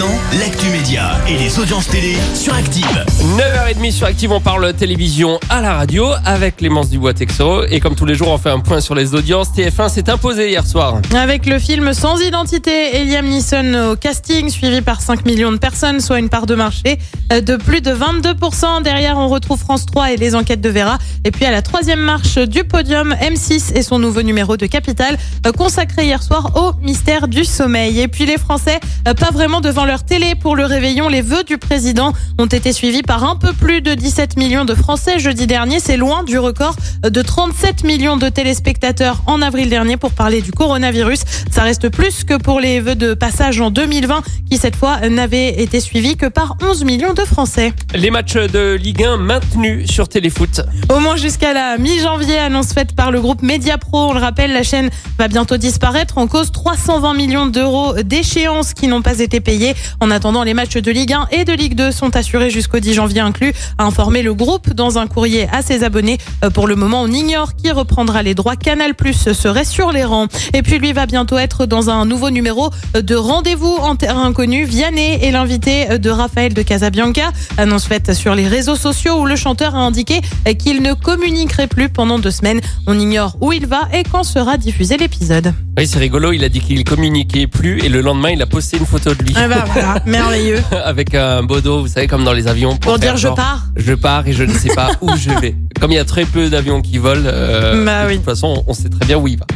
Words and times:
Maintenant, 0.00 0.18
l'actu 0.38 0.70
média 0.70 1.10
et 1.28 1.36
les 1.36 1.58
audiences 1.58 1.88
télé 1.88 2.16
sur 2.34 2.54
Active. 2.54 3.04
9h30 3.36 3.92
sur 3.92 4.06
Active, 4.06 4.32
on 4.32 4.40
parle 4.40 4.72
télévision 4.72 5.38
à 5.50 5.60
la 5.60 5.74
radio 5.74 6.06
avec 6.24 6.56
Clémence 6.56 6.88
Dubois-Texoro. 6.88 7.64
Et 7.68 7.80
comme 7.80 7.94
tous 7.94 8.06
les 8.06 8.14
jours, 8.14 8.28
on 8.28 8.38
fait 8.38 8.48
un 8.48 8.60
point 8.60 8.80
sur 8.80 8.94
les 8.94 9.14
audiences. 9.14 9.48
TF1 9.50 9.90
s'est 9.90 10.08
imposé 10.08 10.48
hier 10.48 10.66
soir. 10.66 11.02
Avec 11.14 11.44
le 11.44 11.58
film 11.58 11.92
Sans 11.92 12.18
identité, 12.18 12.96
Eliam 12.96 13.26
Neeson 13.26 13.90
au 13.90 13.96
casting, 13.96 14.48
suivi 14.48 14.80
par 14.80 15.02
5 15.02 15.26
millions 15.26 15.52
de 15.52 15.58
personnes, 15.58 16.00
soit 16.00 16.18
une 16.18 16.30
part 16.30 16.46
de 16.46 16.54
marché 16.54 16.98
de 17.28 17.56
plus 17.56 17.82
de 17.82 17.90
22%. 17.90 18.82
Derrière, 18.82 19.18
on 19.18 19.28
retrouve 19.28 19.58
France 19.58 19.84
3 19.84 20.12
et 20.12 20.16
les 20.16 20.34
enquêtes 20.34 20.62
de 20.62 20.70
Vera. 20.70 20.96
Et 21.24 21.30
puis 21.30 21.44
à 21.44 21.50
la 21.50 21.60
troisième 21.60 22.00
marche 22.00 22.38
du 22.38 22.64
podium, 22.64 23.14
M6 23.20 23.76
et 23.76 23.82
son 23.82 23.98
nouveau 23.98 24.22
numéro 24.22 24.56
de 24.56 24.64
Capital, 24.64 25.18
consacré 25.58 26.06
hier 26.06 26.22
soir 26.22 26.52
au 26.56 26.72
mystère 26.82 27.28
du 27.28 27.44
sommeil. 27.44 28.00
Et 28.00 28.08
puis 28.08 28.24
les 28.24 28.38
Français, 28.38 28.80
pas 29.04 29.30
vraiment 29.30 29.60
devant 29.60 29.89
leur 29.90 30.04
télé 30.04 30.36
pour 30.36 30.54
le 30.54 30.66
réveillon. 30.66 31.08
Les 31.08 31.20
vœux 31.20 31.42
du 31.42 31.58
président 31.58 32.12
ont 32.38 32.46
été 32.46 32.72
suivis 32.72 33.02
par 33.02 33.24
un 33.24 33.34
peu 33.34 33.52
plus 33.52 33.80
de 33.80 33.94
17 33.94 34.36
millions 34.36 34.64
de 34.64 34.72
Français 34.76 35.18
jeudi 35.18 35.48
dernier. 35.48 35.80
C'est 35.80 35.96
loin 35.96 36.22
du 36.22 36.38
record 36.38 36.76
de 37.02 37.22
37 37.22 37.82
millions 37.82 38.16
de 38.16 38.28
téléspectateurs 38.28 39.20
en 39.26 39.42
avril 39.42 39.68
dernier 39.68 39.96
pour 39.96 40.12
parler 40.12 40.42
du 40.42 40.52
coronavirus. 40.52 41.22
Ça 41.50 41.62
reste 41.62 41.88
plus 41.88 42.22
que 42.22 42.34
pour 42.34 42.60
les 42.60 42.78
vœux 42.78 42.94
de 42.94 43.14
passage 43.14 43.60
en 43.60 43.72
2020 43.72 44.22
qui 44.48 44.58
cette 44.58 44.76
fois 44.76 45.08
n'avaient 45.08 45.60
été 45.60 45.80
suivis 45.80 46.16
que 46.16 46.26
par 46.26 46.56
11 46.62 46.84
millions 46.84 47.12
de 47.12 47.22
Français. 47.22 47.72
Les 47.92 48.10
matchs 48.10 48.34
de 48.34 48.74
Ligue 48.80 49.02
1 49.02 49.16
maintenus 49.16 49.90
sur 49.90 50.08
Téléfoot. 50.08 50.60
Au 50.88 51.00
moins 51.00 51.16
jusqu'à 51.16 51.52
la 51.52 51.78
mi-janvier, 51.78 52.38
annonce 52.38 52.72
faite 52.72 52.94
par 52.94 53.10
le 53.10 53.20
groupe 53.20 53.42
Mediapro. 53.42 54.10
On 54.10 54.12
le 54.12 54.20
rappelle, 54.20 54.52
la 54.52 54.62
chaîne 54.62 54.90
va 55.18 55.26
bientôt 55.26 55.56
disparaître 55.56 56.18
en 56.18 56.28
cause 56.28 56.52
320 56.52 57.14
millions 57.14 57.46
d'euros 57.46 57.94
d'échéances 58.04 58.72
qui 58.72 58.86
n'ont 58.86 59.02
pas 59.02 59.18
été 59.18 59.40
payés. 59.40 59.74
En 60.00 60.10
attendant, 60.10 60.42
les 60.42 60.54
matchs 60.54 60.76
de 60.76 60.90
Ligue 60.90 61.12
1 61.12 61.28
et 61.32 61.44
de 61.44 61.52
Ligue 61.52 61.74
2 61.74 61.92
sont 61.92 62.16
assurés 62.16 62.50
jusqu'au 62.50 62.80
10 62.80 62.94
janvier 62.94 63.20
inclus, 63.20 63.52
a 63.78 63.84
informé 63.84 64.22
le 64.22 64.34
groupe 64.34 64.72
dans 64.72 64.98
un 64.98 65.06
courrier 65.06 65.48
à 65.52 65.62
ses 65.62 65.84
abonnés. 65.84 66.18
Euh, 66.44 66.50
Pour 66.50 66.66
le 66.66 66.76
moment, 66.76 67.02
on 67.02 67.08
ignore 67.08 67.54
qui 67.56 67.70
reprendra 67.70 68.22
les 68.22 68.34
droits. 68.34 68.56
Canal 68.56 68.94
Plus 68.94 69.32
serait 69.32 69.64
sur 69.64 69.92
les 69.92 70.04
rangs. 70.04 70.28
Et 70.54 70.62
puis 70.62 70.78
lui 70.78 70.92
va 70.92 71.06
bientôt 71.06 71.38
être 71.38 71.66
dans 71.66 71.90
un 71.90 72.04
nouveau 72.04 72.30
numéro 72.30 72.70
de 72.94 73.14
rendez-vous 73.14 73.76
en 73.80 73.96
terrain 73.96 74.24
inconnu. 74.24 74.64
Vianney 74.64 75.18
est 75.22 75.30
l'invité 75.30 75.98
de 75.98 76.10
Raphaël 76.10 76.54
de 76.54 76.62
Casabianca. 76.62 77.32
Annonce 77.56 77.86
faite 77.86 78.14
sur 78.14 78.34
les 78.34 78.48
réseaux 78.48 78.76
sociaux 78.76 79.20
où 79.20 79.26
le 79.26 79.36
chanteur 79.36 79.74
a 79.74 79.78
indiqué 79.78 80.20
qu'il 80.58 80.82
ne 80.82 80.94
communiquerait 80.94 81.66
plus 81.66 81.88
pendant 81.88 82.18
deux 82.18 82.30
semaines. 82.30 82.60
On 82.86 82.98
ignore 82.98 83.36
où 83.40 83.52
il 83.52 83.66
va 83.66 83.88
et 83.92 84.02
quand 84.02 84.24
sera 84.24 84.56
diffusé 84.56 84.96
l'épisode. 84.96 85.52
Oui, 85.78 85.86
c'est 85.86 85.98
rigolo. 85.98 86.32
Il 86.32 86.44
a 86.44 86.48
dit 86.48 86.60
qu'il 86.60 86.84
communiquait 86.84 87.46
plus 87.46 87.78
et 87.84 87.88
le 87.88 88.00
lendemain, 88.00 88.30
il 88.30 88.42
a 88.42 88.46
posté 88.46 88.76
une 88.76 88.84
photo 88.86 89.14
de 89.14 89.22
lui. 89.22 89.32
Ah 89.36 89.48
bah 89.48 89.64
voilà, 89.72 90.02
merveilleux. 90.06 90.60
Avec 90.84 91.14
un 91.14 91.42
beau 91.42 91.60
dos, 91.60 91.80
vous 91.82 91.88
savez, 91.88 92.06
comme 92.06 92.24
dans 92.24 92.32
les 92.32 92.48
avions. 92.48 92.76
Pour 92.76 92.98
dire 92.98 93.16
je 93.16 93.28
pars. 93.28 93.64
Je 93.76 93.94
pars 93.94 94.26
et 94.26 94.32
je 94.32 94.44
ne 94.44 94.52
sais 94.52 94.74
pas 94.74 94.90
où 95.00 95.10
je 95.16 95.30
vais. 95.40 95.54
Comme 95.80 95.92
il 95.92 95.94
y 95.94 95.98
a 95.98 96.04
très 96.04 96.26
peu 96.26 96.50
d'avions 96.50 96.82
qui 96.82 96.98
volent, 96.98 97.22
euh, 97.24 97.82
Bah 97.86 98.02
de 98.04 98.08
oui. 98.08 98.16
toute 98.16 98.26
façon, 98.26 98.62
on 98.66 98.74
sait 98.74 98.90
très 98.90 99.06
bien 99.06 99.16
où 99.16 99.26
il 99.26 99.38
va. 99.38 99.46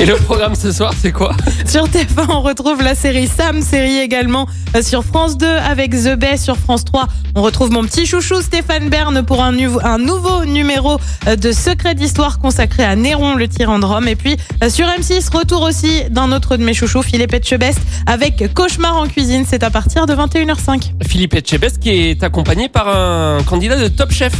Et 0.00 0.06
le 0.06 0.16
programme 0.16 0.54
ce 0.54 0.72
soir, 0.72 0.92
c'est 1.00 1.12
quoi 1.12 1.32
Sur 1.66 1.86
TF1, 1.86 2.26
on 2.30 2.40
retrouve 2.42 2.82
la 2.82 2.94
série 2.94 3.28
Sam, 3.28 3.62
série 3.62 3.98
également 3.98 4.46
euh, 4.74 4.82
sur 4.82 5.04
France 5.04 5.36
2 5.38 5.46
avec 5.46 5.92
The 5.92 6.16
Bay. 6.16 6.36
Sur 6.36 6.56
France 6.56 6.84
3, 6.84 7.06
on 7.36 7.42
retrouve 7.42 7.70
mon 7.70 7.84
petit 7.84 8.04
chouchou 8.06 8.40
Stéphane 8.42 8.88
Bern 8.88 9.22
pour 9.24 9.42
un, 9.42 9.52
nouveau- 9.52 9.80
un 9.84 9.98
nouveau 9.98 10.44
numéro 10.44 10.98
euh, 11.28 11.36
de 11.36 11.52
Secret 11.52 11.94
d'Histoire 11.94 12.38
consacré 12.40 12.82
à 12.84 12.96
Néron, 12.96 13.36
le 13.36 13.46
tyran 13.46 13.78
de 13.78 13.84
Rome. 13.84 14.08
Et 14.08 14.16
puis 14.16 14.36
euh, 14.64 14.70
sur 14.70 14.86
M6, 14.86 15.30
retour 15.36 15.62
aussi 15.62 16.02
d'un 16.10 16.32
autre 16.32 16.56
de 16.56 16.64
mes 16.64 16.74
chouchous, 16.74 17.02
Philippe 17.02 17.34
Etchebest, 17.34 17.78
avec 18.06 18.52
Cauchemar 18.54 18.96
en 18.96 19.06
cuisine. 19.06 19.44
C'est 19.48 19.62
à 19.62 19.70
partir 19.70 20.06
de 20.06 20.14
21h05. 20.14 20.92
Philippe 21.06 21.34
Etchebest 21.34 21.78
qui 21.78 21.90
est 21.90 22.24
accompagné 22.24 22.68
par 22.68 22.88
un 22.88 23.42
candidat 23.44 23.76
de 23.76 23.86
Top 23.88 24.10
Chef 24.10 24.32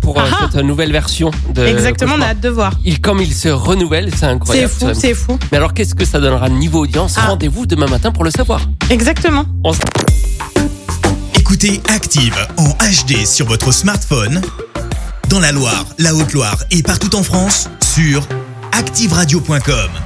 pour 0.00 0.18
Ah 0.18 0.24
ah. 0.32 0.48
cette 0.52 0.64
nouvelle 0.64 0.90
version 0.92 1.30
de 1.54 1.64
Exactement, 1.64 2.14
on 2.18 2.22
a 2.22 2.26
hâte 2.28 2.40
de 2.40 2.48
voir. 2.48 2.72
Il, 2.84 3.00
comme 3.00 3.20
il 3.20 3.32
se 3.32 3.48
renouvelle, 3.48 4.10
c'est 4.10 4.24
C'est 4.24 4.26
incroyable. 4.26 4.72
fou, 4.72 4.93
c'est 4.94 5.14
fou. 5.14 5.38
Mais 5.52 5.58
alors, 5.58 5.74
qu'est-ce 5.74 5.94
que 5.94 6.04
ça 6.04 6.20
donnera 6.20 6.48
niveau 6.48 6.80
audience 6.84 7.14
Ah. 7.18 7.28
Rendez-vous 7.28 7.66
demain 7.66 7.86
matin 7.86 8.12
pour 8.12 8.24
le 8.24 8.30
savoir. 8.30 8.60
Exactement. 8.90 9.44
On 9.64 9.72
Écoutez 11.34 11.80
Active 11.88 12.36
en 12.56 12.68
HD 12.70 13.26
sur 13.26 13.46
votre 13.46 13.70
smartphone, 13.72 14.40
dans 15.28 15.40
la 15.40 15.52
Loire, 15.52 15.84
la 15.98 16.14
Haute-Loire 16.14 16.64
et 16.70 16.82
partout 16.82 17.14
en 17.16 17.22
France, 17.22 17.68
sur 17.94 18.26
activeradio.com. 18.72 20.03